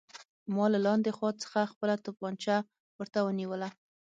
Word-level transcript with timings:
ما 0.55 0.65
له 0.73 0.79
لاندې 0.87 1.09
خوا 1.17 1.31
څخه 1.43 1.69
خپله 1.71 1.95
توپانچه 2.05 2.55
ورته 2.99 3.19
ونیوله 3.23 3.69